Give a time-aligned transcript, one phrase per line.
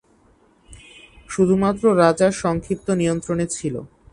[1.29, 3.75] শুধুমাত্র রাজার সংক্ষিপ্ত নিয়ন্ত্রণে ছিল।